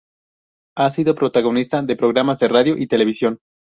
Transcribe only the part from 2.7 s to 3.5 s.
y television.